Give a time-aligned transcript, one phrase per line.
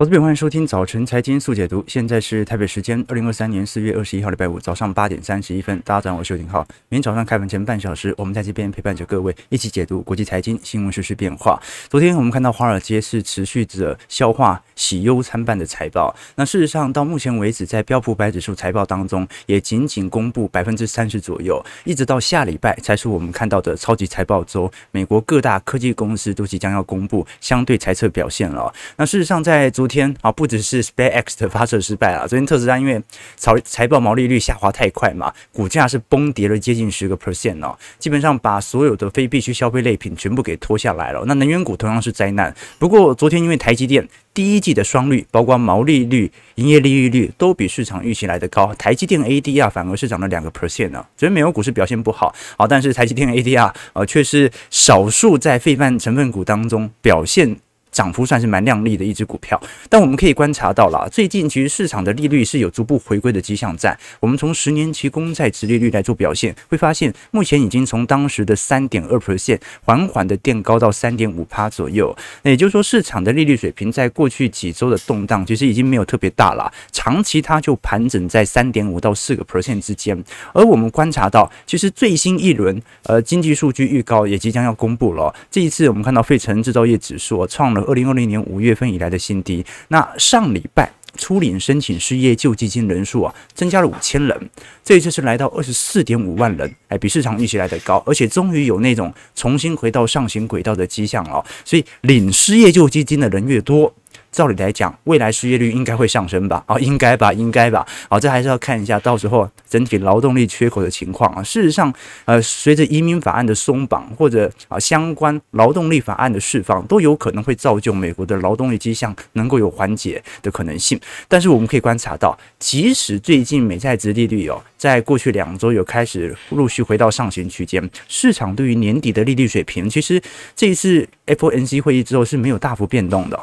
[0.00, 1.84] 我，这边欢迎收听早晨财经速解读。
[1.86, 5.78] 现在是台北时间二零二三年四月二十一号礼拜五早上八点三十一分。
[5.84, 6.66] 大家早上好，我是邱廷浩。
[6.88, 11.60] 明天早上开盘前半小时，我们在这边陪伴着各位一起解读国际财经新闻、时事变化。
[11.90, 16.16] 昨天我们看到华尔街是持续着消化喜忧参半的财报。
[16.36, 21.62] 那事实上到目前为止，在标普百指数财报当中，也仅仅公布百分之三十左右。
[21.84, 24.72] 一直到下礼拜才是我们看到的超级财报周。
[24.92, 28.72] 美国各大科技公司都即将要公布相对财测表现了。
[28.96, 33.02] 那事实上在昨天啊，不只是 SpaceX 的发射失败啊，昨天特斯拉因为
[33.36, 41.24] 财财报毛利率下滑太快嘛，股价是崩跌了接近十个 percent 哦，基本上把所有的非必需消费类品全部给拖下来了。
[41.26, 42.54] 那能源股同样是灾难。
[42.78, 51.04] 不过昨天因为台积电第一季的双率，包括毛利率、营业利润率都比市场预期来得高，台积电 ADR 反而是涨了两个 percent 呢。
[51.16, 57.56] 昨天美国股市表现不好，好，但是台积电 ADR 呃却是少数在费半成分股当中表现。
[58.00, 63.94] 涨幅算是蛮亮丽的一只股票，但我们可以观察到了，最近其实市场的利率是有逐步回归的迹象在。
[64.20, 72.16] 我们从十年期公债殖利率来做表现，会发现目前已经从当时的三点二 percent 缓缓的垫高到三点五趴左右。
[72.42, 80.16] 那也就是说，市场的利率水平在过去几周的动荡，其实已经没有特别大了，长期它就盘整在三点五到四个 percent 之间。
[80.54, 85.34] 而我们观察到，其实最新一轮呃经济数据预告也即将要公布了。
[85.50, 87.89] 这一次我们看到费城制造业指数创了。
[87.90, 89.64] 二零二零年五月份以来的新低。
[89.88, 94.50] 那上礼拜初领申请失业救济金人数啊，增加了五千人，
[94.84, 101.44] 这一次是来到二十四点五万人，哎，比市场预期来的高，而且终于有那种重新回到上行轨道的迹象了。
[101.64, 103.92] 所以领失业救济金的人越多。
[104.32, 106.62] 照理来讲，未来失业率应该会上升吧？
[106.66, 107.86] 啊，应该吧，应该吧。
[108.08, 111.42] 好，这还是要看一下到时候整体劳动力缺口的情况啊。
[111.42, 111.92] 事实上，
[112.26, 120.98] 呃，随着移民法案的松绑或者啊相关劳动力法案的释放，都有可能会造就美国的劳动力迹象能够有缓解的可能性。
[121.26, 130.22] 但是我们可以观察到，即使最近美债殖利率哦，在过去两周有开始陆续回到上行区间，市场对于年底的利率水平，其实
[130.54, 133.38] 这一次 FOMC 会议之后是没有大幅变动的。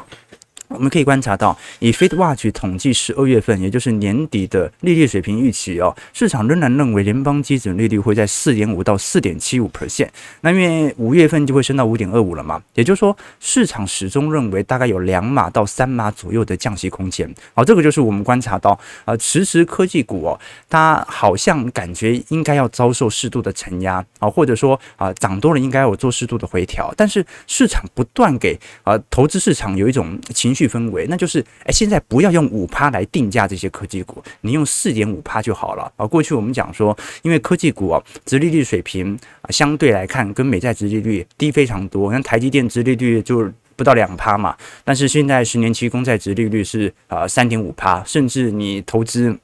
[0.68, 10.08] 我们可以观察到，以 FedWatch 统计十二月份，也就是年底的利率水平预期哦，市场仍然认为联邦基准利率会在四点五到四点七五 percent。
[10.42, 17.34] 那因为五月份就会升到五点二五了嘛，也就是说，市场始终认为大概有两码到三码左右的降息空间。
[17.54, 30.57] 好，这个就是我们观察到，呃，迟迟科技股哦，它好像感觉应该要遭受适度的承压啊，或者说啊，涨多了应该要有做适度的回调，但是市场不断给啊投资市场有一种情绪。
[30.66, 36.06] 氛围，那就是哎，现在不要用五趴来定价这些科技股，你用四点五趴就好了啊。
[36.06, 49.38] 过去我们讲说，因为科技股啊，殖利率水平啊，相对来看跟美债殖利率低非常多，像台积电殖利率就不到两趴嘛，但是现在十年期公债殖利率是啊三点五趴，甚至你投资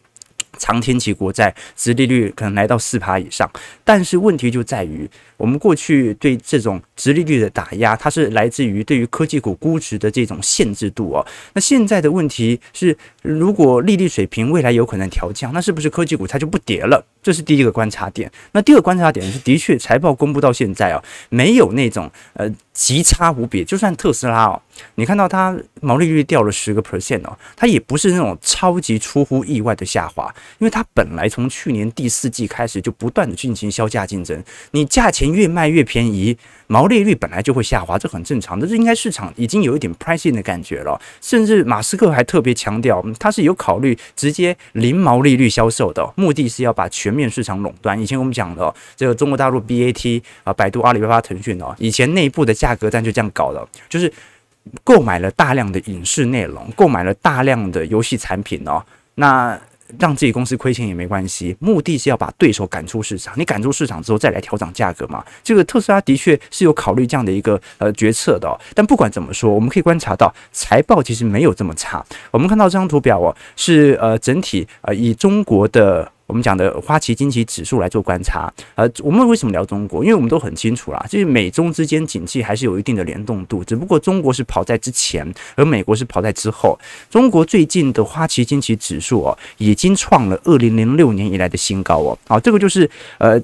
[0.58, 3.48] 长天期国债殖利率可能来到四趴以上，
[3.84, 5.08] 但是问题就在于。
[5.36, 11.26] 我们过去对这种直利率的打压，它是来自于对于科技股估值的这种限制度哦。
[11.54, 17.04] 那现在的问题是，如果利率水平未来有可能调降，那是不是科技股它就不跌了？
[17.20, 18.30] 这是第一个观察点。
[18.52, 23.64] 那第二个观察点是，的确财报公布到现在哦，没有那种呃极差无比。
[23.64, 24.62] 就算特斯拉哦，
[24.94, 34.40] 你看到它毛利率掉了十个 percent 哦，它也不是那种超级出乎意外的下滑，因为它本来从去年第四季开始就不断的进行削价竞争，
[34.70, 35.23] 你价钱。
[35.32, 36.36] 越卖越便宜，
[36.66, 38.66] 毛利率本来就会下滑，这很正常的。
[38.66, 41.00] 这应该市场已经有一点 pricing 的感觉了。
[41.20, 48.00] 甚至马斯克还特别强调，他是有考虑直接零毛利率销售的，目的是要把全面市场垄断。
[48.00, 54.12] 以前我们讲的这个中国大陆 BAT 啊，百度、阿里巴巴、腾讯哦，以前内部的价格战就这样搞的，就是
[54.82, 58.84] 购买了大量的影视内容，购买了大量的游戏产品哦，
[59.16, 59.60] 那。
[59.98, 63.34] 让自己公司亏钱也没关系，目的是要把对手赶出市场。
[63.36, 65.24] 你赶出市场之后再来调整价格嘛？
[65.42, 68.58] 这个特斯拉的确是有考虑这样的一个呃决策的。
[68.74, 72.04] 但不管怎么说，我们可以观察到财报其实没有这么差。
[72.30, 76.10] 我们看到这张图表哦，是呃整体呃以中国的。
[76.26, 80.02] 我们讲的花旗经济指数来做观察，呃，我们为什么聊中国？
[80.02, 86.78] 因为我们都很清楚啦，就是美中之间景气还是有一定的联动度，只不过中国是跑在之前，而美国是跑在之后。
[87.10, 93.40] 中国最近的花旗经济指数哦，已经创了二零零六年以来的新高哦，好，这个就是呃。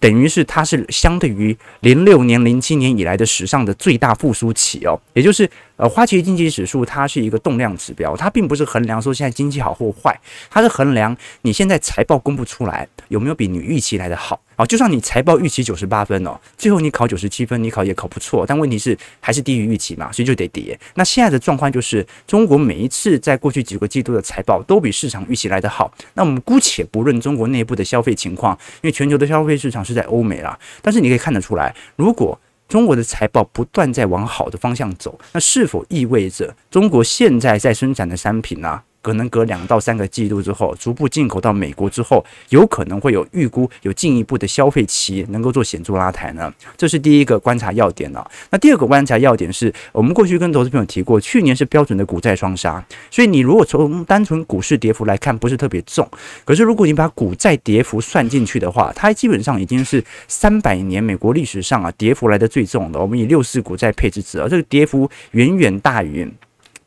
[0.00, 10.18] 等于是它是相对于零六年、零七年以来的史上的最大复苏期哦，也就是呃花旗经济指数，它是一个动量指标，它并不是衡量说现在经济好或坏，
[10.50, 14.40] 它是衡量你现在财报公布出来有没有比你预期来的好。
[14.56, 20.78] 啊，就算你财报预期九十八分哦，最后你考九十七分，你考也考不错，但问题是还是低于预期嘛，所以就得跌。
[20.94, 25.92] 那现在的状况就是，中国每一次在过去几个季度的财报都比市场预期来得好。
[26.14, 30.58] 那我们姑且不论中国内部的消费情况，因为全球的消费市场是在欧美啦。
[30.80, 38.82] 但是你可以看得出来，如果中国的财报不断在往好的方向走，那是否意味着中国现在在生产的商品啊？
[39.06, 46.52] 可能隔两到三个季度之后，逐步进口到美国之后，有可能会有预估有进一步的消费期能够做显著拉抬呢？
[46.76, 48.28] 这是第一个观察要点了。
[48.50, 56.04] 那第二个观察要点是我们过去跟投资朋友提过，去年是标准的股债双杀，所以你如果从单纯股市跌幅来看，不是特别重。
[56.44, 62.98] 可是如果你把股债跌幅算进去的话，它基本上已经是三百年美国历史上啊跌幅来的最重的。
[62.98, 66.28] 我们以六四股债配置值啊，这个跌幅远远大于。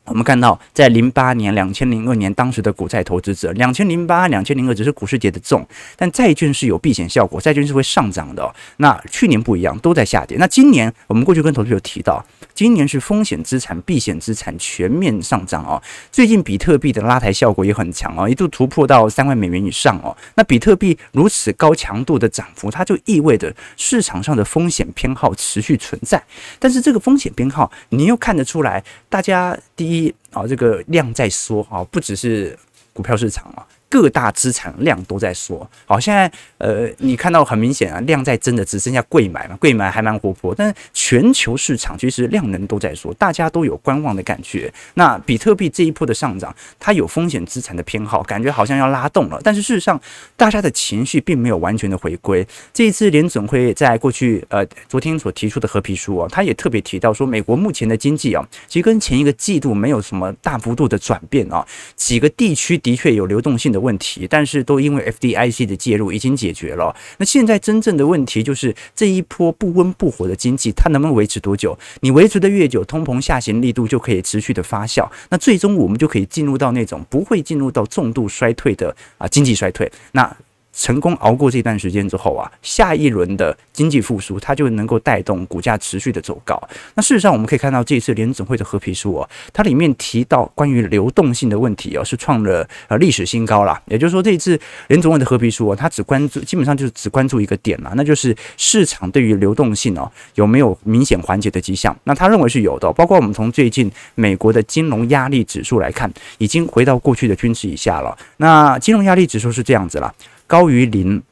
[0.06, 5.64] 我们看到，在零八年、两千零二年，当时的股债投资者，两千零八、两千零二只是股市跌得重，
[5.96, 8.52] 但债券是有避险效果，债券是会上涨的哦。
[8.78, 10.36] 那去年不一样，都在下跌。
[10.38, 12.24] 那今年，我们过去跟投资者提到，
[12.54, 15.80] 今年是风险资产、避险资产全面上涨哦。
[16.10, 20.16] 最近比特币的拉抬效果也很强哦，一度突破到三万美元以上哦。
[20.34, 26.20] 那比特币如此高强度的涨幅，它就意味着市场上的风险偏好持续存在。
[26.58, 30.14] 但是这个风险偏好，你又看得出来，大家第一。
[30.30, 32.56] 啊，这个量在缩啊，不只是
[32.92, 33.66] 股票市场啊。
[33.90, 44.72] 各大资产量都在缩，好，现在呃，你看到很明显啊，量在增的只剩下柜买嘛，柜买还蛮活泼，但是全球市场其实量能都在缩，大家都有观望的感觉。
[44.94, 50.00] 那比特币这一波的上涨，它有风险资产的偏好，感觉好像要拉动了，但是事实上，
[50.36, 52.46] 大家的情绪并没有完全的回归。
[52.72, 61.66] 这一次联准会在过去呃昨天所提出的褐皮书啊，他也特别提到说，美国目前的经济啊，其实跟前一个季度没有什么大幅度的转变啊，
[61.96, 66.94] 几个地区的确有流动性的问题，但是都因为 FDIC 的介入已经解决了。
[67.18, 71.76] 那现在真正的问题就是这一波不温不火的经济，它能不能维持多久？
[72.00, 75.08] 你维持的越久，通膨下行力度就可以持续的发酵。
[75.30, 79.90] 那最终我们就可以进入到那种不会进入到重度衰退的啊经济衰退。
[80.12, 80.36] 那
[80.80, 86.58] 成功熬过这段时间之后啊，下一轮的经济复苏，它就能够带动股价持续的走高。
[86.94, 93.78] 那事实上，我们可以看到这一次联总会的褐皮书啊，它里面提到关于流动性的问题啊，是创了呃历史新高了。
[93.88, 101.94] 也就是说，这一次联总会的褐皮书啊，它只关注，基本上就是只关注一个点了，那就是市场对于流动性哦有没有明显缓解的迹象。
[102.04, 108.16] 那他认为是有的，包括我们从最近美国的金融压力指数来看，已经回到过去的均值以下了。
[108.38, 110.14] 那金融压力指数是这样子了。
[110.50, 111.22] 高于零，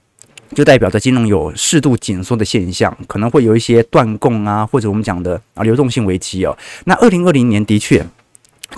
[0.54, 6.56] 就代表着金融有适度紧缩的现象，可能会有一些断供啊，或者我们讲的啊流动性危机哦。
[6.84, 8.06] 那二零二零年的确。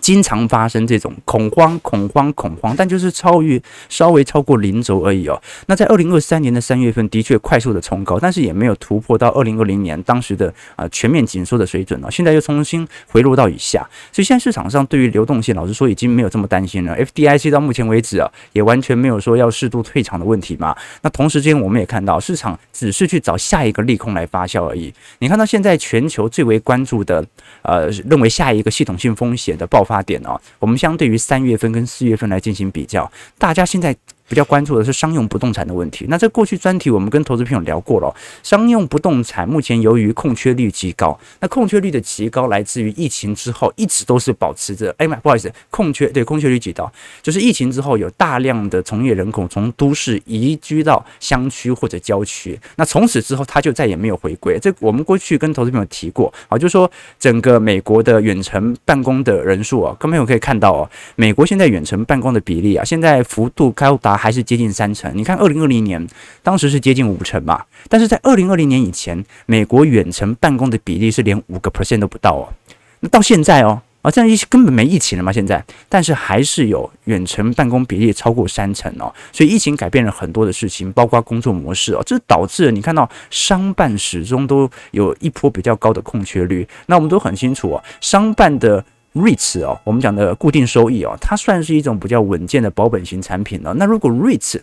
[0.00, 5.40] 经常发生这种恐慌、恐慌、恐慌，但就是超越稍微超过零轴而已哦。
[5.66, 12.08] 那在二零二三年的三月份，的确快速的冲高，但是也没有突破到二零二零年当时的啊全面紧缩的水准哦。
[12.08, 13.80] 现在又重新回落到以下，
[14.12, 16.96] 所以现在市场上对于流动性，老实说已经没有这么担心了。
[16.96, 20.74] FDIC 到目前为止啊，也完全没有说要适度退场的问题嘛。
[21.02, 24.94] 那同时间我们也看到，市场只是去找下一个利空来发酵而已。
[25.18, 27.26] 你看到现在全球最为关注的，
[27.62, 29.79] 呃，认为下一个系统性风险的报。
[29.80, 33.96] 爆发点哦，我们相对于三月份跟四月份来进行比较，大家现在。
[34.30, 36.06] 比较关注的是商用不动产的问题。
[36.08, 46.88] 那在过去专题，我们跟投资朋友聊过了，商用不动产目前由于空缺率极高，那空缺率的极高来自于疫情之后一直都是保持着，哎妈，不好意思，空缺对空缺率极高，
[47.20, 54.56] 就是疫情之后有大量的从业人口从都市移居到乡区或者郊区，那从此之后他就再也没有回归。
[54.62, 56.88] 这我们过去跟投资朋友提过啊，就是说
[57.18, 64.19] 整个美国的远程办公的人数啊，各位朋友可以看到哦，美国现在远程办公的比例啊，现在幅度高达。
[64.20, 65.10] 还是接近三成。
[65.14, 66.06] 你看，二零二零年
[66.42, 72.52] 当时是接近五成嘛，但是在二零二零年以前，美国远程办公的比例是连五个 percent 都不到哦。
[73.00, 79.10] 那到现在哦，啊，这样一根本没疫情了嘛，现在，但是还是有远程办公比例超过三成哦。
[79.32, 86.68] 所以疫情改变了很多的事情，包括工作模式哦，这导致你看到商办始终都有一波比较高的空缺率。
[86.86, 88.84] 那我们都很清楚哦，商办的。
[89.14, 93.74] REITs 哦，我们讲的固定收益哦，它算是一种比较稳健的保本型产品了。
[93.74, 94.60] 那如果 REITs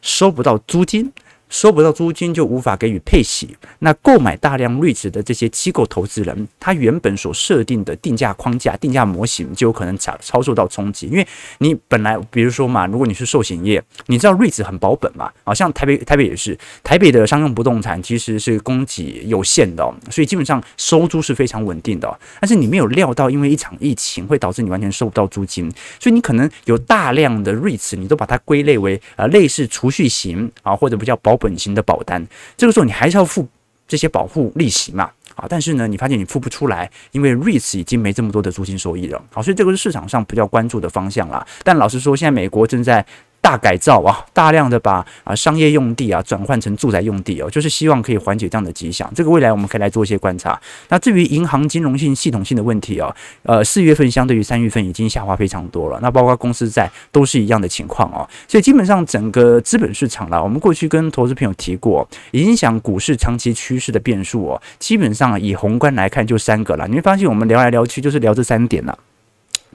[0.00, 1.12] 收不到租金，
[1.50, 11.26] 收不到租金就无法给予配息，那购买大量 REITs 的这些机构投资人，他原本所设定的定价框架、定价模型就有可能遭遭受到冲击，因为
[11.58, 31.39] 你本来比如说嘛，如果你是寿险业，你知道 REITs 很保本嘛，好像台北台北也是，台北的商用不动产其实是供给有限的，所以基本上收租是非常稳定的，但是你没有料到，因为一场疫情会导致你完全收不到租金，所以你可能有大量的 REITs，你都把它归类为呃类似储蓄型啊或者比较保。
[31.40, 32.24] 本型的保单，
[32.56, 33.48] 这个时候你还是要付
[33.88, 35.10] 这些保护利息嘛。
[35.34, 39.20] 啊，但是呢，你发现你付不出来，因为 REITs 已经没这么多的租金收益了。
[39.32, 41.46] 好，所以这个是市场上比较关注的方向啦。
[41.64, 43.04] 但老实说，现在美国正在。
[43.40, 49.10] 大改造啊，大量的把啊商业用地啊转换成住宅用地哦，就是希望可以缓解这样的迹象。
[49.14, 50.60] 这个未来我们可以来做一些观察。
[50.88, 55.98] 那至于银行金融性系统性的问题哦，呃，四月份相对于三月份已经下滑非常多了。
[56.02, 58.28] 那包括公司债都是一样的情况哦。
[58.46, 66.86] 所以基本上整个资本市场啦，我们过去跟投资朋友提过，影响股市长期趋势的变数哦，基本上以宏观来看就三个了。
[66.86, 68.98] 你会发现我们聊来聊去就是聊这三点了。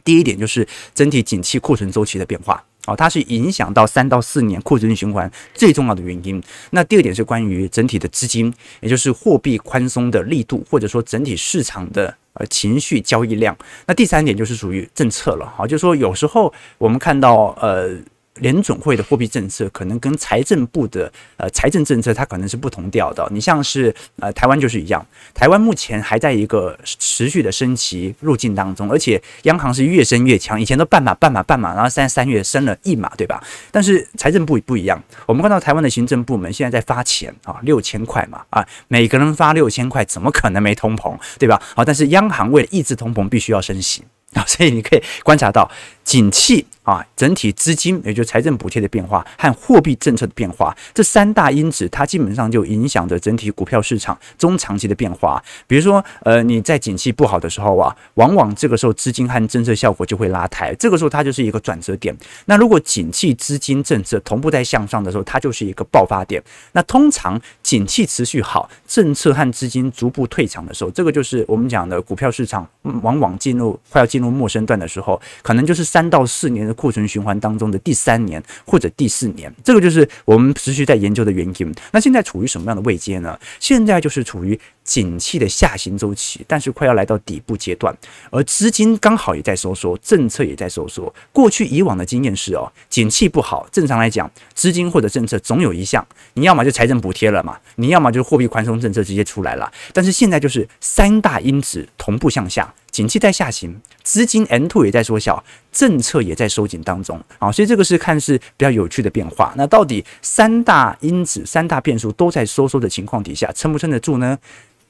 [0.04, 2.64] 第一点就是整体景气库存周期的变化。
[2.86, 6.42] 哦，它是影响到三到四年库存循环最重要的原因。
[6.72, 13.58] 那第二点是关于整体的资金，也就是货币宽松的力度，或者说整体市场的呃情绪交易量。
[13.86, 15.52] 那第三点就是属于政策了。
[15.56, 17.98] 好，就是说有时候我们看到呃。
[18.36, 23.26] 联准会的货币政策可能跟财政部的呃财政政策它可能是不同调的。
[23.32, 33.42] 你像是呃台湾就是一样，台湾目前还在一个持续的升息路径当中，而且央行是越升越强，以前都半码半码半码，然后现在三月升了一码，对吧？
[33.72, 41.62] 但是财政部不一样，我们看到台湾的行政部门现在在发钱啊，六千块嘛啊，每个人发六千块，怎么可能没通膨，对吧？
[41.76, 45.72] 好，但是央行为了抑制通膨，必须要升息啊，所以你可以观察到
[46.04, 46.66] 景气。
[46.86, 55.44] 啊，整体资金也就是财政补贴的变化和货币政策的变化，这三大因子，它基本上就影响着整体股票市场中长期的变化。
[55.66, 62.16] 比如说，呃，你在景气不好的时候啊，往往这个时候资金和政策效果就会拉抬，这个时候它就是一个转折点。
[62.46, 66.40] 那如果景气、资金、政策同步在向上的时候，它就是一个爆发点。
[66.74, 72.70] 那通常景气持续好，政策和资金逐步退场的时候，这个就是我们讲的股票市场
[73.02, 76.75] 往往进入快要进入末升段的时候，可能就是三到四年的。
[76.76, 81.74] 库存循环当中的第三年或者第四年，这个就是我们持续在研究的原因。
[81.92, 83.40] 那现在处于什么样的位阶呢？
[83.60, 87.94] 现在就是处于景气的下行周期，但是快要来到底部阶段，
[88.30, 91.14] 而资金刚好也在收缩，政策也在收缩。
[91.34, 99.70] 过去以往的经验是哦，景气不好，正常来讲，资金或者政策总有一项，你要么就财政补贴了嘛，你要么就是货币宽松政策直接出来了。
[99.92, 102.74] 但是现在就是三大因子同步向下。
[102.92, 109.54] 景气在下行，资金 N two 也在缩小，政策也在收紧当中啊，所以这个是看似比较有趣的变化。
[109.58, 114.40] 那到底三大因子、三大变数都在收缩的情况底下，撑不撑得住呢？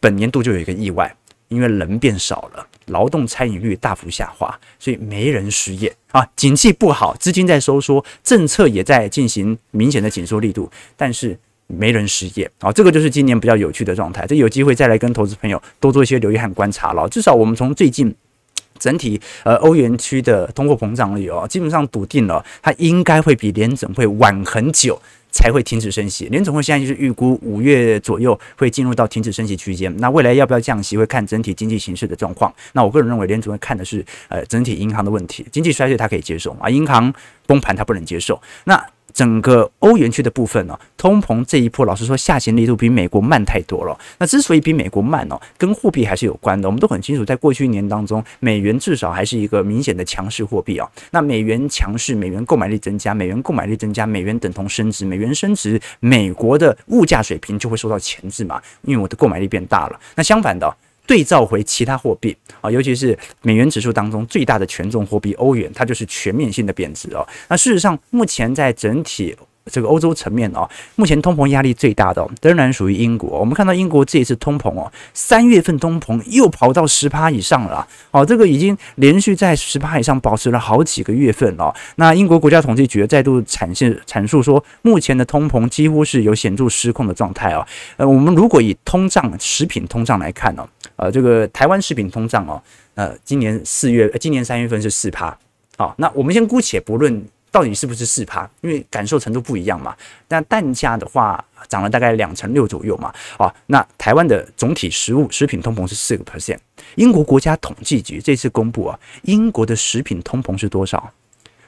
[0.05, 1.11] 本年度就有一个意外，
[1.47, 6.23] 因为人变少了，劳动参与率大幅下滑，所以没人失业啊。
[6.35, 11.35] 景气不好，资金在收缩，政策也在进行明显的紧缩力度，但是
[11.65, 14.27] 没人失业啊，这个就是今年比较有趣的状态。
[14.27, 17.09] 这有机会再来跟投资朋友多做一些留意和观察了。
[17.09, 18.13] 至少我们从最近
[18.77, 25.01] 整体呃欧元区的通货膨胀率哦，基本上笃定了，它应该会比联准会晚很久
[25.35, 26.27] 才会停止升息。
[26.27, 29.93] 联总会现在就是预估五月左右会进入到停止升息区间。
[29.97, 32.51] 那未来要不要降息，会看整体经济形势的状况。
[32.71, 37.13] 那我个人认为联总会看的是呃整体银行的问题，经济衰退他可以接受啊，银行
[37.45, 38.41] 崩盘他不能接受。
[38.63, 38.81] 那
[39.15, 43.97] 整个欧元区的部分呢，通膨这一波，老实说下行力度比美国慢太多了。
[44.19, 46.67] 那之所以比美国慢哦，跟货币还是有关的。
[46.67, 50.85] 我们都很清楚，在过去一年当中，美元至少还是一个明显的强势货币啊。
[51.11, 59.97] 那美元强势，美元购买力增加，美元购买力增加，美元等同升值，美元升值，美国的物价水平就会受到钳制嘛，因为我的购买力变大了。
[60.15, 60.75] 那相反的。
[61.07, 67.27] 对照回其他货币啊，尤其是美元指数当中最大的权重货币欧元，它就是全面性的贬值哦。
[67.47, 69.35] 那事实上，目前在整体。
[69.71, 73.39] 这个欧洲层面哦，目前通膨压力最大的哦仍然属于英国。
[73.39, 81.73] 我们看到英国这一次通膨哦，三月份通膨又跑到十趴以上了哦，这个已经连续在十趴以上保持了好几个月份了。
[81.95, 87.65] 那英国国家统计局再度阐现阐述说，目前的通膨几乎是有显著失控的状态哦。
[87.97, 90.63] 呃，我们如果以通胀食品通胀来看呢，
[90.95, 92.61] 呃，这个台湾食品通胀哦，
[92.95, 95.37] 呃，今年四月，今年三月份是四趴。
[95.77, 97.25] 好，那我们先姑且不论。
[97.51, 98.45] 到底是不是四趴？
[98.59, 99.95] 因为感受程度不一样嘛。
[100.27, 103.13] 那蛋价的话涨了大概两成六左右嘛。
[103.37, 106.57] 啊，那台湾的总体食物食品通膨是四个 percent。
[106.95, 111.13] 英国国家统计局这次公布啊，英国的食品通膨是多少？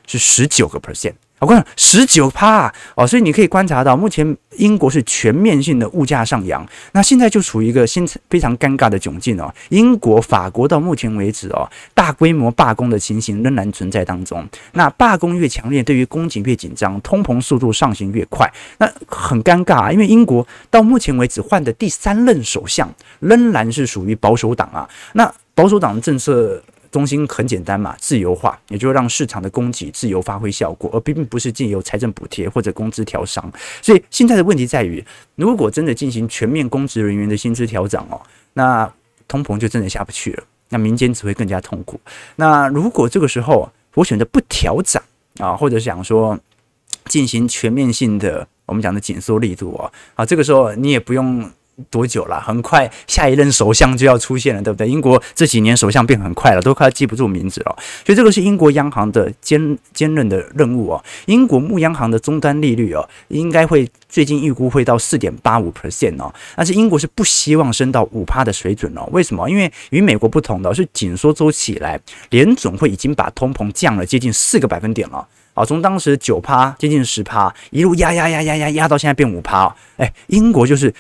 [0.06, 1.14] 是十九个 percent。
[1.40, 6.68] 我看十九趴哦，所以你可以观察到，目前英国是全面性的物价上扬。
[6.94, 9.54] 那现在就处于一个新非常尴尬的窘境哦。
[9.70, 14.44] 英国、法国到目前为止哦，大规模罢工的情形仍然存在当中。
[14.74, 18.52] 那罢工越强烈，对于供给越紧张，通膨速度上行越快。
[18.80, 24.90] 那很尴尬啊，因为英国到目前为止换的第三任首相仍然是属于保守党啊。
[25.14, 26.60] 那保守党的政策。
[26.98, 33.54] 中心很简单嘛，自由化，也就是让市场的供给自由发挥效果，而并不是借由财政补贴或者工资调商。
[33.84, 38.20] 所以现在的问题在于，如果真的进行全面公职人员的薪资调涨哦，
[38.54, 38.92] 那
[39.28, 42.00] 通膨就真的下不去了，那民间只会更加痛苦。
[42.38, 45.04] 那如果这个时候我选择不调涨
[45.38, 46.36] 啊，或者想说
[47.06, 51.48] 进行全面性的我们讲的紧缩力度哦，啊，这个时候你也不用。
[51.90, 52.42] 多久了？
[52.42, 54.88] 很快下一任首相就要出现了，对不对？
[54.88, 57.76] 英国这几年首相变很快了，都快记不住名字了。
[58.06, 61.04] 所以这个是英国央行的坚坚韧的任务哦。
[61.28, 66.34] 英国牧央行的终端利率哦，应该会最近预估会到四点八五 percent 哦。
[66.56, 69.08] 但是英国是不希望升到五趴的水准哦。
[69.12, 69.48] 为什么？
[69.50, 72.00] 因为与美国不同的是紧缩周期以来，
[72.32, 79.76] 联总会已经把通膨降了接近四个百分点了啊，从当时九趴接近十趴，一路压压压压压压到现在变五趴。
[79.98, 80.92] 哎，英国就是。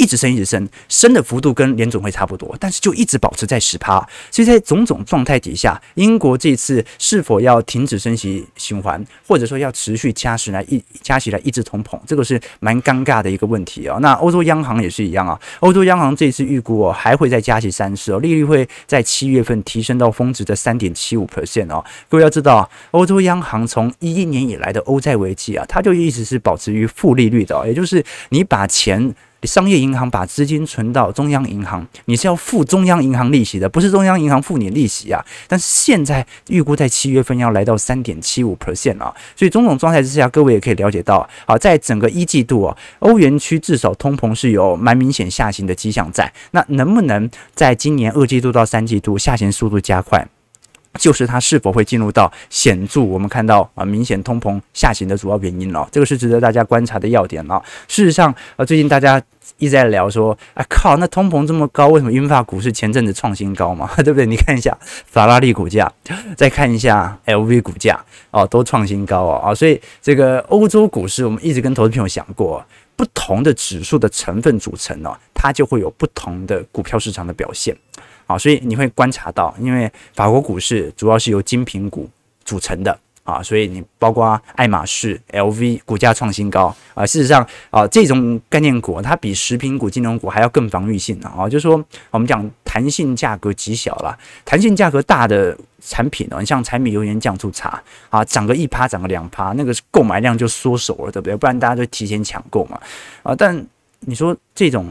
[0.00, 4.00] 一直升，一直升，升的幅度跟联总会差不多，但是就一直保持在十趴。
[4.30, 13.98] 所以在种种状态底下，英国这次是否要停止升息循环，或者说要持续加息来一加息来抑制通膨，这个是蛮尴尬的一个问题啊。
[14.00, 21.84] 那欧洲央行也是一样啊，欧洲央行这次预估哦，还会再加息三次哦，利率会在七月份提升到峰值的三点七五 percent 哦。
[22.08, 29.14] 各位要知道，欧洲央行从一一年以来的欧债危机啊，它就一直是保持于负利率的，也就是你把钱。
[29.44, 35.24] 商业银行把资金存到中央银行，你是要付中央银行利息的，不是中央银行付你利息啊。
[35.48, 46.30] 但是现在预估在七月份要来到三点七五 percent 啊，所以种种状态之下，各位也可以了解到，啊，在整个一季度啊，欧元区至少通膨是有蛮明显下行的迹象在。
[46.50, 50.26] 那能不能在今年二季度到三季度下行速度加快？
[50.94, 57.62] 就是它是否会进入到显著，我们看到啊明显通膨下行的主要原因了，这个是值得大家观察的要点了。
[57.86, 59.22] 事实上，啊最近大家
[59.58, 63.88] 一直在聊说，啊靠，那通膨这么高，为什么英法股市前阵子创新高嘛？
[64.02, 64.26] 对不对？
[64.26, 65.90] 你看一下法拉利股价，
[66.36, 67.98] 再看一下 LV 股价，
[68.30, 72.64] 哦，都创新高哦啊，所以这个欧洲股市，我们一直跟投资朋友讲过，
[72.96, 77.76] 不同的指数的成分组成呢，它就会有不同的股票市场的表现。
[78.30, 82.08] 啊，所以你会观察到，因为法国股市主要是由精品股
[82.44, 87.04] 组成的啊，所以你包括爱马仕、LV 股价创新高啊。
[87.04, 91.48] 事实上啊，这种概念股它比食品股、金融股还要更防御性的啊。
[91.48, 101.36] 就是说，我们讲弹性价格极小了，弹性价格大的产品呢，你像柴米油盐酱醋茶啊，涨个一趴，涨个两趴，那个购买量就缩手了，对不对？
[101.36, 102.80] 不然大家就提前抢购嘛
[103.24, 103.34] 啊。
[103.34, 103.66] 但
[104.00, 104.86] 你说这种。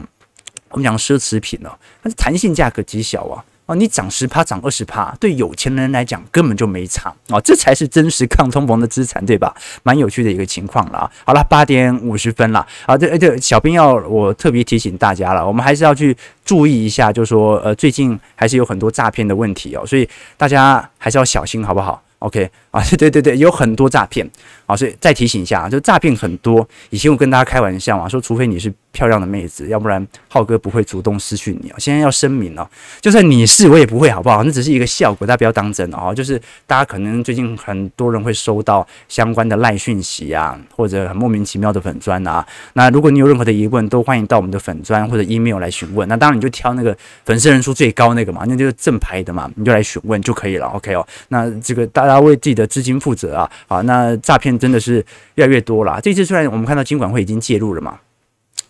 [0.70, 1.70] 我们讲奢侈品哦，
[2.02, 9.54] 它的弹性价格极小啊，哦，你涨十趴，涨二十趴，对有钱人来讲根本就没差啊，这才是真实抗通膨的资产，对吧？
[9.82, 11.10] 蛮有趣的一个情况了。
[11.24, 24.28] 好了，八点五十分了啊，对对，小编要我特别提醒大家了，我们还是要去注意一下，就是说呃，最近还是有很多诈骗的问题哦，所以大家还是要小心，好不好？OK 啊， 对对对，有很多诈骗
[24.66, 26.66] 啊，所以再提醒一下啊，就诈骗很多。
[26.90, 31.76] 以前我跟大家开玩笑啊，说除非你是漂亮的妹子，要不然浩哥不会主动私讯你啊。
[31.78, 32.64] 现在要声明哦，
[33.00, 34.44] 就算你是，我也不会，好不好？
[34.44, 36.14] 那只是一个效果，大家不要当真哦。
[36.14, 42.46] 就是大家可能最近很多人会收到相关的赖讯息啊，或者很莫名其妙的粉砖啊。
[42.74, 46.08] 那如果你有任何的疑问，都欢迎到我们的粉砖或者 email 来询问。
[46.08, 50.68] 那当然你就挑那个粉丝人数最高那个嘛，那就是正牌的嘛，你就来询问就可以了。
[50.68, 52.20] OK 哦，那这个大家。
[52.20, 53.50] 为自己的的资金负责啊！
[53.66, 56.00] 啊，那诈骗真的是越来越多了。
[56.00, 57.98] 这次虽然我们看到金管会已经介入了嘛，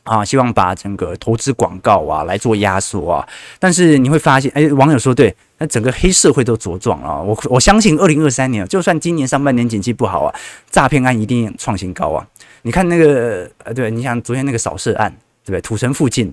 [0.05, 7.22] 啊，希望把整个投资广告啊来做压缩啊，但是你会发现，哎，网友说对，那整个黑社会都茁壮了。
[7.22, 10.35] 我我相信，二零二三年，就算今年上半年景气不好啊，
[10.70, 12.26] 诈骗案一定创新高啊！
[12.62, 15.11] 你看那个，呃，对，你像昨天那个扫射案，
[15.44, 15.61] 对不对？
[15.61, 16.33] 土城附近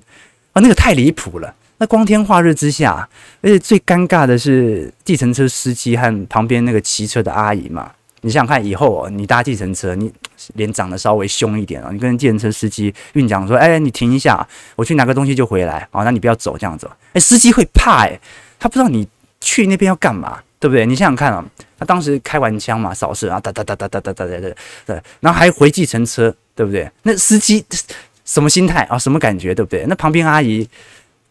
[0.54, 1.54] 啊，那个太离谱了。
[1.80, 3.08] 那光天化日之下，
[3.42, 7.92] 而且最尴尬的是，计程车司机和旁边那个骑车的阿姨嘛。
[8.22, 10.12] 你想想看，以后哦，你搭计程车，你
[10.56, 16.90] 脸长得稍微凶一点啊，你跟计程车司机运讲说：“哎，你停一下，我去拿个东西就回来。”哦，那你不要走这样子。
[17.14, 18.20] 哎，司机会怕哎，
[18.60, 19.08] 他不知道你
[19.40, 20.84] 去那边要干嘛，对不对？
[20.84, 21.46] 你想想看啊，
[21.78, 24.56] 他当时开完枪嘛，扫射啊，哒哒哒哒哒哒哒哒哒，
[24.88, 26.90] 对，然后还回计程车，对不对？
[27.04, 27.64] 那司机
[28.26, 28.98] 什么心态啊？
[28.98, 29.86] 什么感觉，对不对？
[29.88, 30.68] 那旁边阿姨。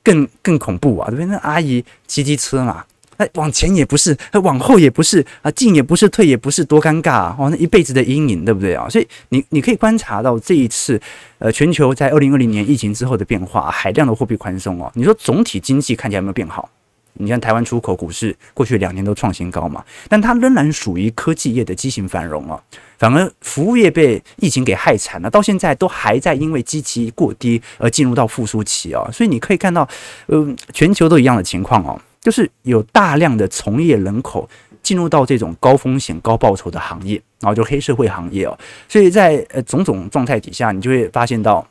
[0.07, 1.27] 更更恐怖啊，对不对？
[1.27, 2.85] 那阿姨骑机车嘛，
[3.17, 7.37] 那往前也不是，往后也不是啊，进也不是，退也不是，多尴尬啊！
[7.37, 8.89] 哦，那一辈子的阴影，对不对啊？
[8.89, 11.01] 所以你你可以观察到这一次，
[11.39, 14.93] 呃，全球在二零二零年疫情之后的变化，海量的货币宽松哦。
[14.95, 16.71] 你说总体经济看起来有没有变好？
[17.19, 22.61] 你看台湾出口股市过去两年都创新高嘛，但它仍然属于科技业的畸形繁荣啊。
[22.99, 29.07] 反而服务业被疫情给害惨了，到现在都还在因为基期过低而进入到复苏期啊。
[29.13, 29.87] 所以你可以看到，
[30.27, 32.01] 呃，全球都一样的情况哦。
[32.21, 34.49] 就是有大量的从业人口
[34.83, 41.67] 进入到这种高风险高报酬的行业，然后就黑社会行业哦，所以在呃种种状态底下，你就会发现到。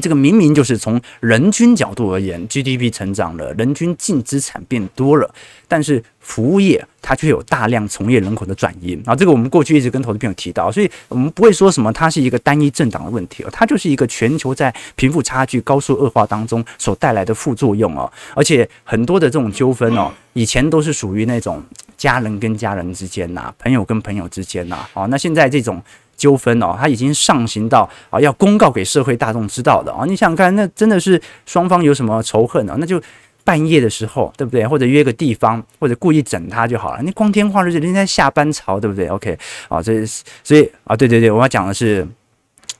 [0.00, 5.28] 这个明明就是从人均角度而言，GDP 成长了，人均净资产变多了，
[5.66, 9.16] 但是服务业它却有大量从业人口的转移啊。
[9.16, 18.10] 这个我们过去一直跟投资朋友提到，所以我们不会说什么它是一个单一政党的问题哦，它就是一个全球在贫富差距高速恶化当中所带来的副作用哦。
[18.34, 21.60] 而且很多的这种纠纷哦，以前都是属于那种
[21.96, 25.82] 家人跟家人之间呐，朋友跟朋友之间呐，哦，那现在这种。
[26.18, 30.04] 纠纷哦，它已经上行到啊，要公告给社会大众知道的啊。
[30.04, 32.76] 你想想看，那真的是双方有什么仇恨啊？
[32.78, 33.00] 那就
[33.44, 34.66] 半夜的时候，对不对？
[34.66, 37.02] 或者约个地方，或者故意整他就好了。
[37.02, 40.04] 你光天化日，人家下班潮，对不对？OK 啊，这
[40.44, 42.06] 所以啊，对对对，我要讲的是，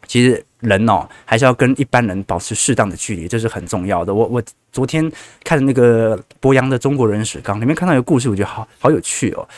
[0.06, 4.12] 其实人哦，还是要跟一般人保持适当的距离，这是很重要的。
[4.12, 5.10] 我我昨天
[5.42, 9.48] 看那个博洋的《中国人史纲》里面看到一个故事，我觉得好好有趣哦。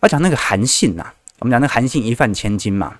[0.00, 1.04] 要讲那个韩信呐。
[1.44, 2.94] 我们讲那韩信一饭千金嘛，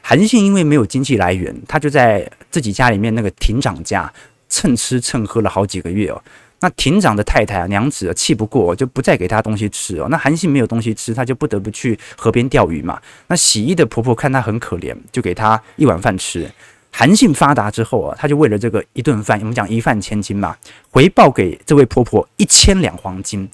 [0.00, 4.08] 韩信因为没有经济来源，他就在自己家里面那个亭长家
[4.48, 6.22] 蹭吃蹭喝了好几个月哦。
[6.60, 10.06] 那亭长的太太啊娘子啊气不过，就不再给他东西吃哦。
[10.10, 13.02] 那韩信没有东西吃，他就不得不去河边钓鱼嘛。
[13.26, 16.48] 那洗衣的婆婆看他很可怜，就给他一碗饭吃。
[16.92, 20.56] 韩信发达之后啊，他就为了这个一顿饭，我们讲一饭千金嘛，
[20.92, 23.48] 回报给这位婆婆一千两黄金，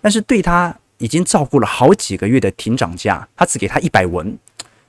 [0.00, 0.74] 但是对他。
[1.00, 4.38] 已经照顾了好几个月的庭长家，他只给他一百文，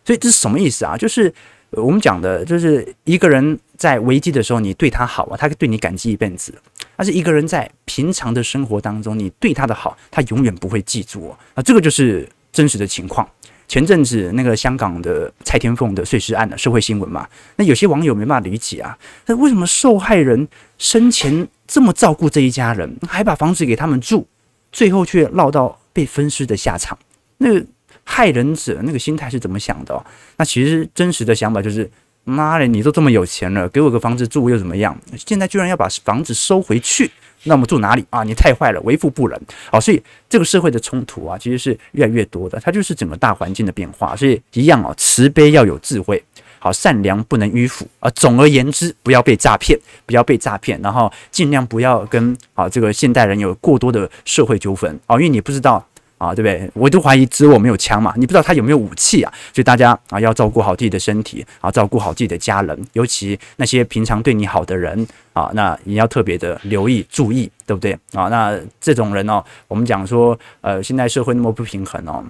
[0.05, 0.95] 所以这是什么意思啊？
[0.95, 1.33] 就是
[1.71, 6.51] 我们讲的，就是一个人在危机的时候你对他好啊，他对你感激一辈子；
[6.95, 11.39] 但是一个人在平常的生活当中，你对他的好，他永远不会记住啊。
[11.55, 13.27] 啊，这个就是真实的情况。
[13.67, 18.97] 前阵子那个香港的蔡天凤的碎尸案的社会新闻嘛，那有些网友没办法理解啊，
[19.27, 20.45] 那为什么受害人
[20.77, 24.27] 生前这么照顾这一家人，还把房子给他们住，
[24.73, 26.97] 最后却落到被分尸的下场，
[27.37, 27.65] 那个
[28.03, 30.05] 害人者那个心态是怎么想的？
[30.37, 31.89] 那其实真实的想法就是：
[32.23, 34.97] 妈的，你都这么有钱了，给我个房子住又怎么样？
[35.25, 37.09] 现在居然要把房子收回去，
[37.43, 38.23] 那我们住哪里啊？
[38.23, 39.39] 你太坏了，为富不仁。
[39.71, 42.59] 好，所以这个社会的冲突啊，其实是越来越多的。
[42.59, 44.15] 它就是整个大环境的变化。
[44.15, 46.23] 所以一样哦，慈悲要有智慧，
[46.61, 48.09] 好，善良不能迂腐啊。
[48.11, 55.85] 总而言之，不要被诈骗，不要被诈骗，然后尽量不要跟啊这个现代人有过多的社会纠纷啊，因为你不知道。
[56.21, 56.69] 啊，对不对？
[56.75, 59.33] 我都怀疑只有我没有枪嘛，你不知道他有没有武器啊？
[59.51, 67.93] 所以大家啊要照顾好自己的身体啊，照顾好自己的家人，尤其那些平常对你好的人啊，那你要特别的留意注意，对不对？
[68.13, 72.23] 啊，那这种人哦，我们讲说，呃，现在社会那么不平衡哦，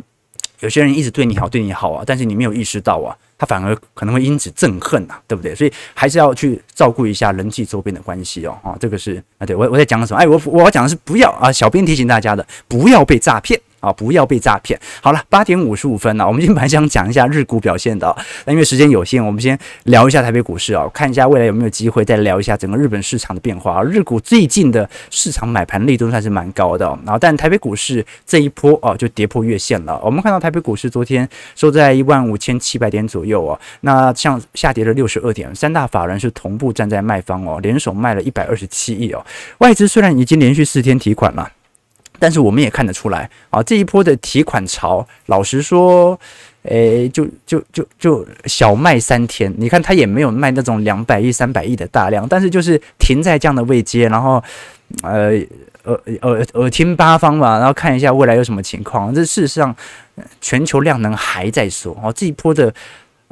[0.62, 5.54] 有些人一直对你好，对你好啊，但是你没有意识到啊，他反而可能会因此憎恨呐，对不对？
[5.54, 8.58] 所以还是要去照顾一下人际周边的关系哦。
[8.63, 10.19] 啊，这个是啊，对我我在讲什么？
[10.19, 13.60] 哎，我我要讲的是不要啊，小编提醒大家的，不要被诈骗。
[13.82, 14.80] 啊，不要被诈骗。
[15.02, 18.15] 好了，八点五十五分了，我们今天本来想讲一下日股表现的，
[18.46, 23.84] 但因为时间有限，我们先聊一下台北股市啊，看一下未来有没有机会再聊一下整个日本市场的变化。
[23.84, 30.00] 日股最近的市场买盘力度算是蛮高的，然后但台北股市这一波哦就跌破月线了。
[30.04, 39.26] 我们看到台北股市昨天收在一万五千七百点左右哦，那像下跌了六十二点，三大法人是同步站在卖方哦，联手卖了一百二十七亿哦。
[39.58, 41.50] 外资虽然已经连续四天提款了。
[42.22, 46.20] 但是我们也看得出来啊，这一波的提款潮，老实说，
[46.70, 49.52] 诶，就就就就小卖三天。
[49.58, 54.44] 你看他也没有卖那种两百亿、三百亿的大量，但是就是停在这样的位阶，然后
[55.02, 55.32] 呃
[55.86, 59.12] 耳耳耳听八方嘛，然后看一下未来有什么情况。
[59.16, 59.76] 这事实上，
[60.40, 62.72] 全球量能还在说哦，这一波的。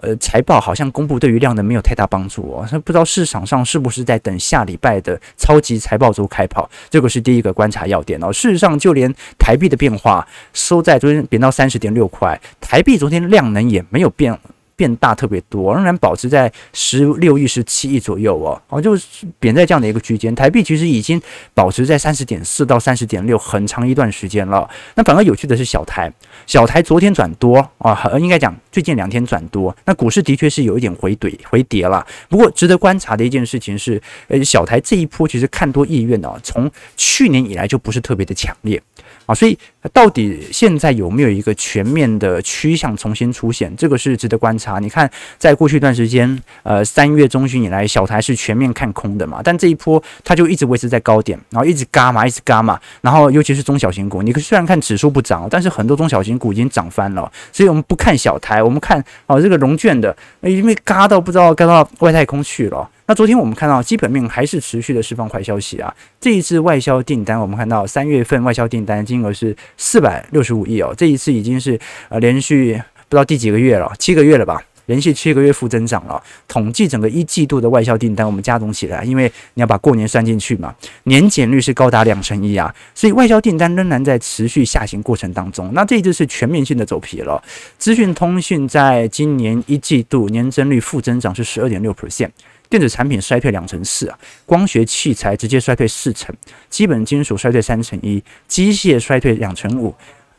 [0.02, 6.70] 呃，财报好像公布对于量能没有太大帮助哦，那不知道市场上是不是在等下礼拜的超级财报周开跑？
[6.90, 8.32] 这个是第一个观察要点哦。
[8.32, 14.38] 事实上，就连台币的变化收在昨天贬到三十点六块，台币昨天量能也没有变。
[14.80, 20.34] 变大特别多，仍然保持在十六亿、十七亿左右哦，哦，就是贬在这样的一个区间。
[20.34, 21.22] 台币其实已经
[21.54, 24.70] 保持在三十点四到三十点六很长一段时间了。
[24.96, 26.10] 那反而有趣的是小台，
[26.48, 29.76] 小台昨天转多啊，应该讲最近两天转多。
[29.84, 32.08] 那股市的确是有一点回怼回跌了。
[32.30, 38.82] 不过值得观察的一件事情是，呃，小台这一波其实看多意愿呢，从去年以来就不是特别的强烈。
[39.30, 39.56] 啊，所以
[39.94, 43.72] 到底现在有没有一个全面的趋向重新出现？
[43.76, 44.80] 这个是值得观察。
[44.80, 57.32] 你看，在过去一段时间，呃，三月中旬以来，小台是全面看空的嘛，但这一波它就一直维持在高点，然后一直嘎嘛，一直嘎嘛，然后尤其是中小型股，你虽然看指数不涨，但是很多中小型股已经涨翻了。
[57.52, 62.90] 所以我们不看小台，我们看哦，这个融券的，因为嘎到不知道嘎到外太空去了。
[63.10, 65.92] 那昨天我们看到基本面还是持续的释放坏消息啊。
[66.22, 74.62] 这一次外销订单，我们看到三月份外销订单金额是四百六十五亿哦，这一次已经是呃连续不知道第几个月了，七个月了吧。
[74.86, 76.22] 连续七个月负增长了。
[76.48, 85.72] 统计整个一季度的外销订单，我们加总起来，因为你要把过年算进去嘛，年减率是高达两成一啊，所以外销订单仍然在持续下行过程当中。
[85.74, 87.42] 那这一次是全面性的走皮了。
[87.80, 92.30] 资讯通讯在今年一季度年增率负增长是十二点六 percent，
[92.70, 96.36] 电子产品衰退两成四啊，光学器材直接衰退四成，
[96.70, 99.94] 基本金属衰退三成一，机械衰退两成五。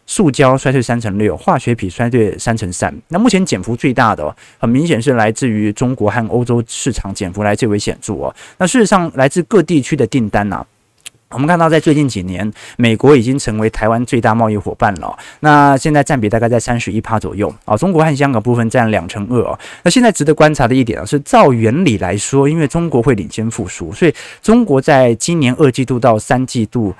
[0.06, 2.92] 塑胶衰退三成六，化学品衰退三成三。
[3.08, 8.34] 那目前减幅最大的，很明显是来自于中国和欧洲市场减幅来最为显著哦。
[8.58, 10.66] 那事实上，来自各地区的订单呐，
[11.32, 15.16] 我们看到在最近几年，美国已经成为台湾最大贸易伙伴了。
[15.38, 17.76] 那现在占比大概在三十一趴左右啊。
[17.76, 19.56] 中国和香港部分占两成二哦。
[19.84, 24.12] 那现在值得观察的一点啊，是照原理来说，因为中国会领先复苏，所以
[24.42, 26.92] 中国在今年二季度到三季度。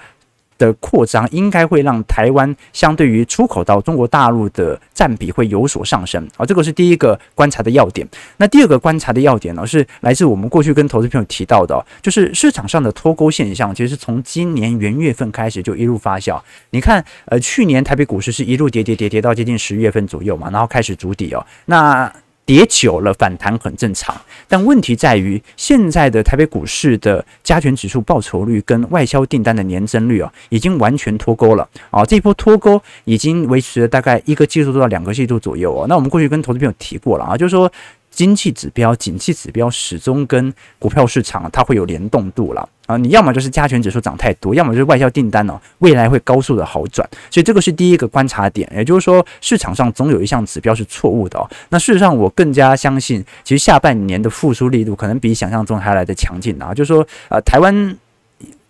[0.60, 8.06] 的扩张应该会让台湾相对于出口到中国大陆的占比会有所上升啊，这个是第一个观察的要点。
[8.36, 16.38] 那第二个观察的要点呢，是来自我们过去跟投资朋友提到的，就是市场上的脱钩现象，其实是从今年元月份开始就一路发酵。
[16.70, 22.12] 你看，呃，去年台北股市是一路跌跌跌跌到接近十月份左右嘛，然后开始筑底哦，那。
[22.46, 24.14] 跌久了反弹很正常，
[24.48, 32.04] 但问题在于现在的台北股市的加权指数报酬率跟外销订单的年增率啊，已经完全脱钩了啊！
[32.04, 35.86] 这一波脱钩已经维持了大概一个季度到两个季度左右哦。
[35.88, 37.70] 那我们过去跟投资朋友提过了啊，就是说。
[38.10, 42.96] 经济指标、景气指标始终跟股票市场它会有联动度了啊！
[42.96, 48.70] 你要么就是加权指数涨太多，要么就是外销订单哦，未来会高速的好转，所以这个是第一个观察点。
[48.74, 51.48] 也就是说，市场上总有一项指标是错误的哦。
[51.70, 56.74] 那事实上，我更加相信，其实下半年的复苏力度可能比想象中还来的强劲啊！
[56.74, 57.96] 就是说，呃，台湾。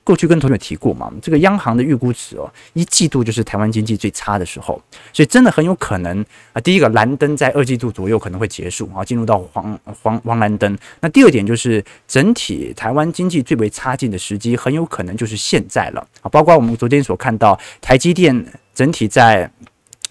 [0.02, 4.80] 过去跟同学提过嘛，这个央行的预估值哦，一季度就是台湾经济最差的时候，
[5.12, 6.60] 所以真的很有可能啊。
[6.60, 10.76] 第一个蓝灯在二季度左右可能会结束啊，进入到黄黄黄蓝灯。
[11.00, 16.28] 那第二点就是整体台湾经济最为差劲的时机，很有可能就是现在了啊。
[16.28, 19.50] 包括我们昨天所看到台积电整体在。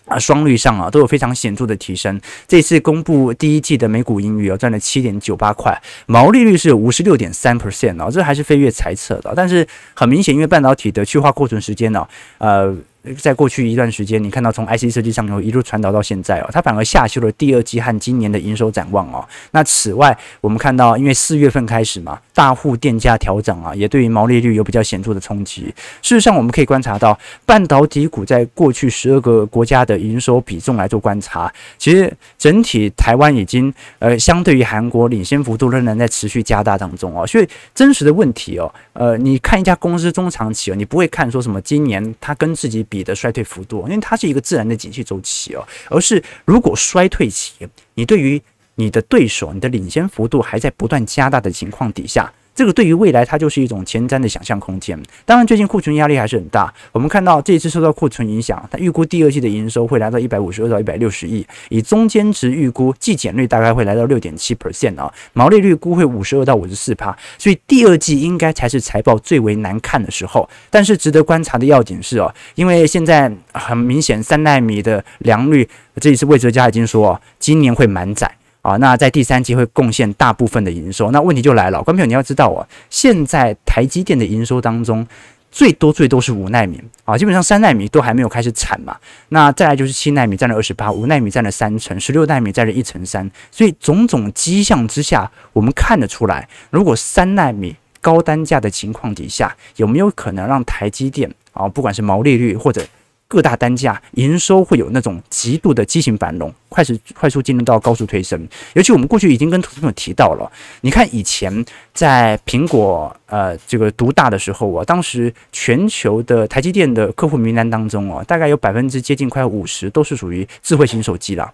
[0.10, 2.20] 啊，双率上啊都有非常显著的提升。
[2.48, 9.32] 这次公布第一季的每股盈余啊，赚了七点九八块，毛利率是五十六点三 percent 哦，这还是飞跃猜测的。
[9.36, 12.08] 但是很明显，因为半导体的去化库存时间呢，
[12.40, 12.76] 呃。
[13.18, 19.28] 在过去一段时间，你看到从 IC 设计上游一路传导到现在哦，它反而下修了第二季和今年的营收展望哦。
[19.52, 25.74] 那此外，我们看到因为四月份开始嘛，大户电价调整啊，也对于毛利率有比较显著的冲击。
[26.02, 37.26] 事实上，我们可以观察到，半导体股在过去十二个国家的营收比重来做观察，其实整体台湾已经呃，相对于韩国领先幅度仍然在持续加大当中哦。
[37.26, 47.54] 所以真实的问题哦，呃，你看一家公司中长期哦，你不会看说什么今年它跟自己比你的衰退幅度，因为它是一个自然的景气周期哦，而是如果衰退期，
[47.94, 48.42] 你对于
[48.76, 52.30] 你的对手，你的领先幅度还在不断加大的情况底下。
[52.60, 55.02] 这个对于未来，它就是一种前瞻的想象空间。
[55.24, 56.74] 当然，最近库存压力还是很大。
[56.92, 67.18] 我们看到这一次受到库存影响，它预估第二季的营收会来到一百五十二到一百六十亿，以中间值预估季减率大概会来到六点七 percent 啊，毛利率估会五十二到五十四趴。
[67.38, 70.50] 所以第二季应该才是财报最为难看的时候。
[70.70, 75.66] 但是值得观察的要点是哦，因为现在很明显三纳米的良率，
[76.02, 78.30] 这一次魏哲家已经说今年会满载。
[78.70, 85.08] 啊，那在第三季会贡献大部分的营收，那问题就来了，观众朋友你要知道啊，现在台积电的营收当中，
[85.52, 88.96] 最多最多是五纳米啊，基本上三纳米都还没有开始产嘛，
[89.30, 102.86] 那再来就是七纳米占了二十八，五纳米占了三成，十六纳米占了一成三，所以种种迹象之下，我们看得出来，如果三纳米高单价的情况底下，有没有可能让台积电啊，不管是毛利率或者
[103.30, 108.46] 各大单价营收会有那种极度的畸形繁荣，快速快速进入到高速推升。
[108.74, 111.64] 尤其我们过去已经跟同学们提到了，你看以前
[111.94, 121.54] 在苹果呃这个独大的时候我，当时全球的台积电的客户名单当中哦，大概有百分之接近快五十都是属于智慧型手机了。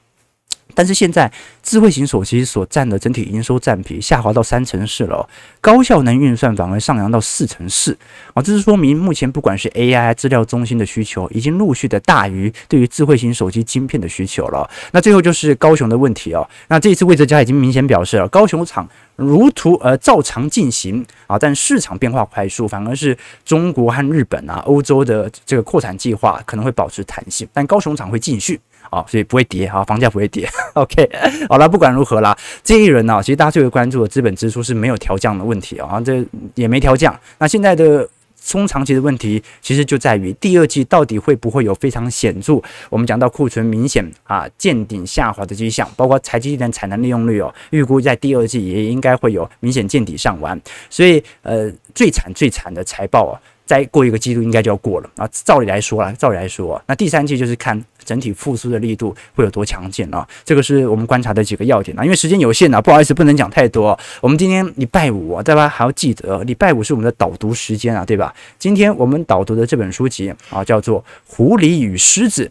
[0.75, 1.31] 但是现在，
[1.63, 5.27] 智慧型手机所占的整体营收占比下滑到三成四了，
[5.61, 7.97] 高效能运算反而上扬到四成四
[8.33, 8.43] 啊！
[8.43, 14.69] 这是说明目前不管是 AI 资料中心的需求，已经陆续的大于对于智慧型手机晶片的需求了。
[14.91, 16.47] 那最后就是高雄的问题哦。
[16.67, 28.59] 那这一次魏哲家已经明显表示了，高雄厂如图呃照常进行啊，但市场变化快速，反而是中国和日本啊、欧洲的这个扩产计划可能会保持弹性，但高雄厂会继续。
[28.89, 30.47] 啊，所以不会跌啊，房价不会跌。
[30.73, 31.09] OK，
[31.49, 37.17] 好了，不管如何啦，这一轮呢，其实大家最为关注的资本支出是没有调降的问题啊，这也没调降。
[37.37, 38.07] 那现在的。
[38.45, 53.41] 中长期的问题其实就在于第二季到底会不会有非常显著，我们讲到库存明显啊见顶下滑的迹象，包括台积电产能利用率哦，预估在第二季也应该会有明显见底上弯，所以呃最惨最惨的财报啊。
[53.65, 55.27] 再过一个季度应该就要过了啊！
[55.31, 60.27] 照理来说啦，照理来说，那第三季就是看整体复苏的力度会有多强劲啊！
[60.43, 62.03] 这个是我们观察的几个要点啊。
[62.03, 63.97] 因为时间有限啊，不好意思，不能讲太多。
[64.21, 68.33] 我们今天礼拜五啊，大家还要记得，礼拜五是我们的导读时间啊，对吧？
[68.59, 72.45] 今天我们导读的这本书籍啊，叫做《狐狸与狮子》。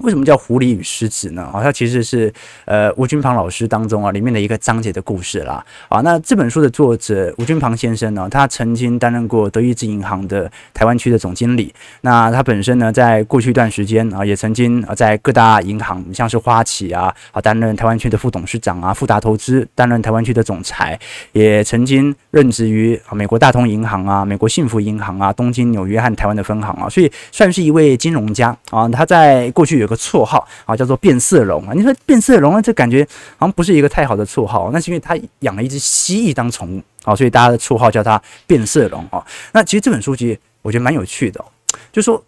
[0.00, 1.42] 为什么叫狐狸与狮子呢？
[1.52, 2.32] 啊，它其实是
[2.64, 5.64] 呃吴君庞老师当中啊里面的一个章节的故事啦。
[5.88, 11.72] 啊，那这本书的作者吴君庞先生呢，他曾经担任过德意志银行的台湾区的总经理。
[12.00, 20.98] 那他本身呢，在过去一段时间啊，也曾经啊在各大银行，像是花旗啊啊担任台湾区的副董事长啊，富达投资担任台湾区的总裁，
[21.32, 28.88] 也曾经任职于啊美国大通银行啊、美国幸福银行啊、东京、纽约和台湾的分行啊，所以算是一位金融家啊。
[28.88, 31.74] 他在过去有个绰号啊，叫做变色龙啊。
[31.74, 34.70] 你说变色龙啊，这感觉好像不是一个太好的绰号。
[34.72, 39.22] 那是因为他养了一只蜥蜴当宠物啊，所以大家的绰号叫他变色龙啊。
[39.52, 41.44] 那其实这本书籍我觉得蛮有趣的，
[41.92, 42.22] 就说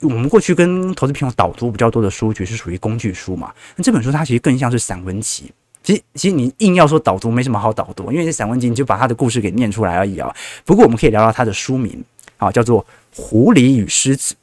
[0.00, 3.52] 我们过去跟投资朋友导读比较多的书籍是属于工具书嘛。
[3.76, 5.52] 那这本书它其实更像是散文集。
[5.82, 10.34] 其实其实你硬要说导读，没什么好导读，因为这散文集你就把他的故事给念出来而已啊。
[10.64, 12.02] 不过我们可以聊聊它的书名
[12.38, 12.82] 啊，叫做
[13.14, 14.34] 《狐狸与狮子》。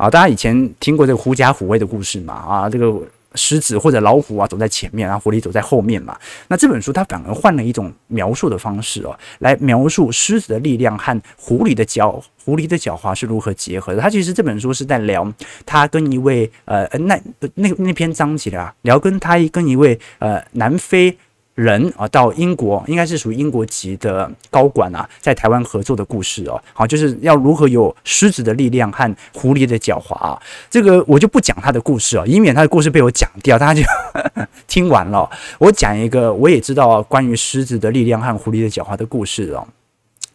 [0.00, 2.32] 啊，大家以前听过这个狐假虎威的故事嘛？
[2.32, 2.98] 啊，这个
[3.34, 6.18] 狮子或者老虎啊走在前面，然后狐狸走在后面嘛。
[6.48, 14.00] 那这本书它反而换了一种描述的方式哦，来描述狮子的力量和狐狸的狡狐狸的狡猾是如何结合的。
[14.00, 15.30] 它其实这本书是在聊
[15.66, 17.20] 他跟一位呃那
[17.56, 21.14] 那那篇章节啊，聊跟他跟一位呃南非。
[21.54, 33.86] 人啊，到英国应该是属于英国籍的高管啊，在台湾合作的故事哦，好，就是要如何有狮子的力量和狐狸的狡猾啊，这个我就不讲他的故事哦，以免他的故事被我讲掉，大家就
[34.66, 35.28] 听完了。
[35.58, 39.66] 我讲一个我也知道关于狮子的力量和狐狸的狡猾的故事哦，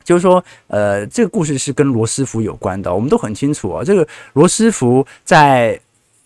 [0.04, 5.80] 就是说，呃，这个故事是跟罗斯福有关的，我们都很清楚啊，这个罗斯福在。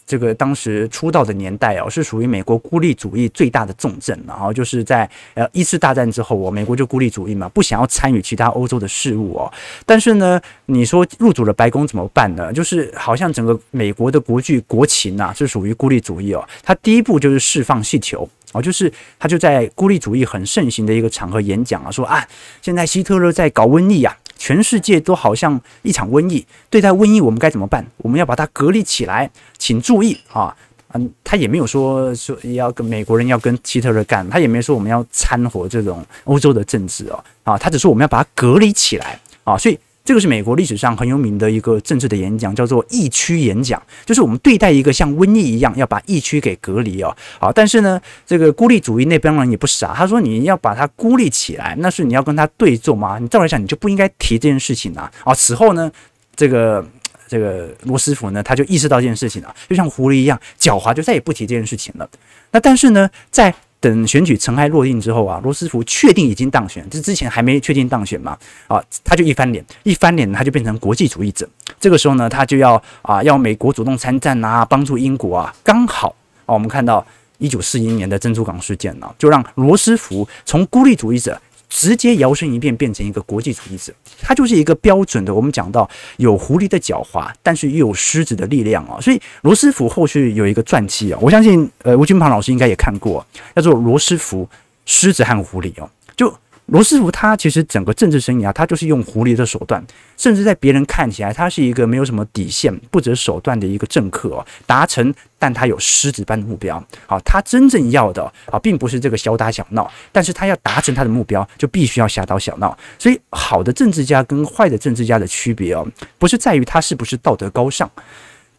[0.09, 9.53] 这个当时出道的年代哦，是属于美国孤立主义最大的重镇，然后就是在呃一次大战之后哦，美国就孤立主义嘛，不想要参与其他欧洲的事务哦。
[9.85, 12.51] 但是呢，你说入主了白宫怎么办呢？
[12.51, 16.43] 就是好像整个美国的国剧国情呐，是属于孤立主义哦。
[16.63, 22.27] 他第一步就是释放气球哦，就是他就在孤立主义很盛行的一个场合演讲啊，说啊，
[22.63, 24.17] 现在希特勒在搞瘟疫啊。
[24.39, 27.85] 全世界都好像一场瘟疫，对待瘟疫我们该怎么办？
[27.97, 30.55] 我们要把它隔离起来，请注意啊，
[30.93, 39.77] 嗯，他也没有说说要跟美国人要跟希特勒干，他也没说我们要掺和这种欧洲的政治哦，啊，他只说我们要把它隔离起来啊，所以。
[40.09, 47.15] 这个是美国历史上很有名的一个政治的演讲，叫做疫区演讲，就是我们对待一个像瘟疫一样，要把疫区给隔离哦。
[47.39, 53.19] 好，但是呢，这个孤立主义那边人也不傻，他说你要把它孤立起来，那是你要跟他对坐吗？
[53.19, 55.11] 你照来讲，你就不应该提这件事情啊。
[55.23, 55.91] 啊，此后呢，
[56.35, 56.83] 这个
[57.27, 62.09] 这个罗斯福呢，他就意识到这件事情了，就像狐狸一样狡猾，就再也不提这件事情了。
[62.49, 68.37] 那但是呢，在等选举尘埃落定之后啊，罗斯福确定已经当选，这之前还没确定当选嘛？
[68.67, 71.47] 啊，他就一翻脸，一翻脸他就变成国际主义者。
[71.79, 75.53] 这个时候呢，他就要啊，要美国主动参战啊，帮助英国啊。
[75.63, 76.15] 刚好
[76.45, 77.05] 啊，我们看到
[77.37, 81.41] 一九四一年的珍珠港事件呢、就让罗斯福从孤立主义者。
[81.69, 85.33] 直接摇身一变变成一个国际主义者，他就是一个标准的。
[85.33, 88.99] 我们讲到有狐狸的狡猾，但是又有狮子的力量啊。
[88.99, 94.49] 所以罗斯福后续有一个传记啊，我相信呃吴君鹏老师应该也看过，叫做《罗斯福
[94.85, 96.33] 狮子和狐狸》哦，就。
[96.71, 99.83] 罗斯福他其实整个政治生涯，他就是用狐狸的手段，
[100.17, 104.45] 甚至在别人看起来，他是一个没有什么底线、不择手段的一个政客哦。
[104.67, 106.81] 达成，但他有狮子般的目标。
[107.07, 112.77] 好，他真正要的啊，并不是这个小打小闹，但是他要达成他的目标，就必须要小打小闹。
[112.99, 115.87] 所以，好的政治家跟坏的政治家的区别哦，
[116.19, 117.89] 不是在于他是不是道德高尚，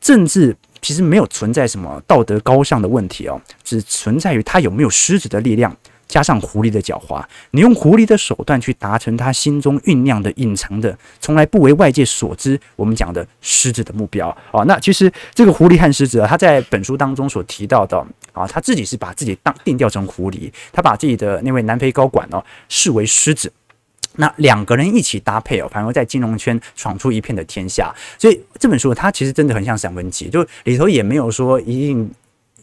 [0.01, 5.77] 政治其实没有存在什么道德高尚的问题哦，只存在于他有没有狮子的力量。
[6.11, 14.65] 加上狐狸的狡猾，你用狐狸的手段去达成他心中酝酿的、隐藏的、从来不为外界所知，我们讲的狮子的目标啊。
[14.65, 23.51] 那其实这个狐狸和狮子啊，他在本书当中所提到的啊，他自己是把自己当定调成狐狸，他把自己的那位南非高管哦视为狮子。
[24.17, 27.95] 那两个人一起搭配哦，反而在金融圈闯出一片的天下。
[28.19, 32.11] 所以这本书它其实真的很像散文集，就里头也没有说一定。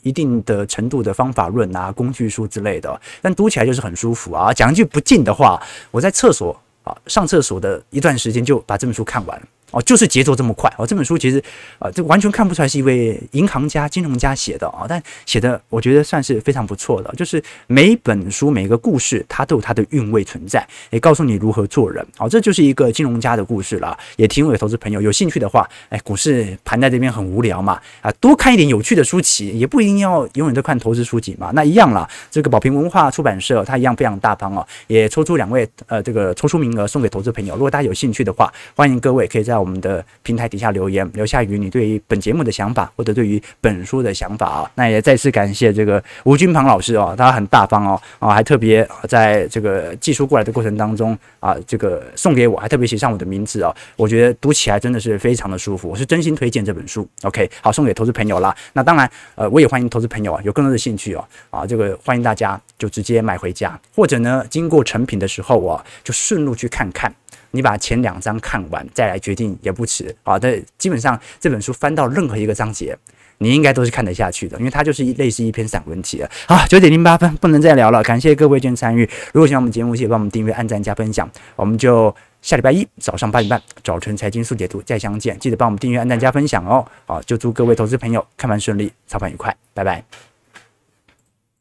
[0.07, 4.53] 一定的程度的方法论啊、工具书之类的，但读起来就是很舒服啊。
[4.53, 9.45] 讲一句不敬的话，我在厕所啊上厕所的一段时间就把这本书看完了。
[9.71, 10.87] 哦，就是节奏这么快哦！
[10.87, 11.43] 这本书其实，
[11.77, 17.13] 啊、这完全看不出来是一位银行家、金融家写的啊、但写的我觉得算是非常不错的。
[17.17, 22.05] 就是每本书、每一个故事，它都有它的韵味存在，也告诉你如何做人。
[22.17, 23.97] 哦，这就是一个金融家的故事了。
[24.15, 31.51] 也提供给投资朋友有兴趣的话，哎，股市盘在这边很无聊嘛，啊，多看一点有趣的书籍，也不一定要永远都看投资书籍嘛。
[31.53, 37.55] 那一样啦，这个宝瓶文化出版社它一样非常大方哦，也抽出两位呃，这个抽出名额送给投资朋友。
[37.55, 39.56] 如果大家有兴趣的话，欢迎各位可以在。
[39.57, 44.71] 在我们的平台底下留言，留下于你对于本节目的想法，或者对于本书的想法啊。
[44.75, 53.75] 那也再次感谢这个吴君庞老师哦，他很大方哦，啊，还特别在这个寄书过来的过程当中啊，这个送给我，还特别写上我的名字哦。
[53.95, 57.07] 我觉得读起来真的是非常的舒服，我是真心推荐这本书。
[57.23, 58.55] OK，好，送给投资朋友啦。
[58.73, 67.11] 那当然，呃，我也欢迎投资朋友啊，有更多的兴趣哦，啊，这个欢迎大家就直接买回家，或者呢，经过成品的时候啊，就顺路去看看。
[67.57, 70.37] 你把前两章看完再来决定也不迟啊！
[70.37, 72.95] 这基本上这本书翻到任何一个章节，
[73.39, 76.63] 你应该都是看得下去的，因为它就是一类似一篇散文集了好！
[76.67, 79.09] 九点零八分不能再聊了，感谢各位今天参与。
[79.33, 81.27] 如果喜欢我们节目，记得帮我们订阅、按赞、加分享。
[81.55, 86.85] 我们就下礼拜一早上八点半早晨财经速解读再相见，记得帮我们订阅、按赞、加分享哦！
[87.07, 90.26] 好，就祝各位投资朋友看盘顺利，操盘愉快，拜拜。